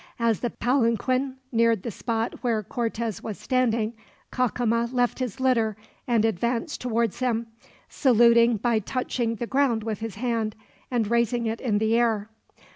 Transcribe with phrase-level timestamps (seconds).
[0.17, 3.93] As the palanquin neared the spot where Cortez was standing,
[4.31, 5.77] Cacama left his litter
[6.07, 7.45] and advanced towards him;
[7.87, 10.55] saluting by touching the ground with his hand,
[10.89, 12.29] and raising it in the air.